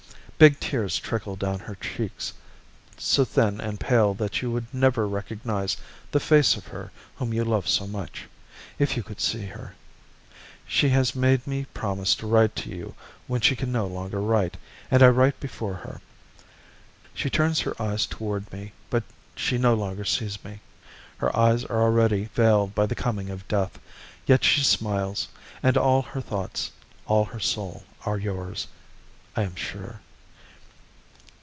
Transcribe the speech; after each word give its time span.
Big 0.41 0.59
tears 0.59 0.97
trickle 0.97 1.35
down 1.35 1.59
her 1.59 1.75
cheeks, 1.75 2.33
so 2.97 3.23
thin 3.23 3.61
and 3.61 3.79
pale 3.79 4.15
that 4.15 4.41
you 4.41 4.49
would 4.49 4.65
never 4.73 5.07
recognise 5.07 5.77
the 6.09 6.19
face 6.19 6.57
of 6.57 6.65
her 6.69 6.91
whom 7.17 7.31
you 7.31 7.43
loved 7.45 7.67
so 7.67 7.85
much, 7.85 8.27
if 8.79 8.97
you 8.97 9.03
could 9.03 9.21
see 9.21 9.45
her. 9.45 9.75
She 10.65 10.89
has 10.89 11.13
made 11.13 11.45
me 11.45 11.65
promise 11.75 12.15
to 12.15 12.25
write 12.25 12.55
to 12.55 12.69
you 12.71 12.95
when 13.27 13.39
she 13.39 13.55
can 13.55 13.71
no 13.71 13.85
longer 13.85 14.19
write, 14.19 14.57
and 14.89 15.03
I 15.03 15.09
write 15.09 15.39
before 15.39 15.75
her. 15.75 16.01
She 17.13 17.29
turns 17.29 17.59
her 17.59 17.79
eyes 17.79 18.07
toward 18.07 18.51
me, 18.51 18.71
but 18.89 19.03
she 19.35 19.59
no 19.59 19.75
longer 19.75 20.05
sees 20.05 20.43
me; 20.43 20.59
her 21.17 21.37
eyes 21.37 21.63
are 21.65 21.83
already 21.83 22.29
veiled 22.33 22.73
by 22.73 22.87
the 22.87 22.95
coming 22.95 23.29
of 23.29 23.47
death; 23.47 23.77
yet 24.25 24.43
she 24.43 24.63
smiles, 24.63 25.27
and 25.61 25.77
all 25.77 26.01
her 26.01 26.21
thoughts, 26.21 26.71
all 27.05 27.25
her 27.25 27.39
soul 27.39 27.83
are 28.07 28.17
yours, 28.17 28.65
I 29.35 29.43
am 29.43 29.55
sure. 29.55 29.99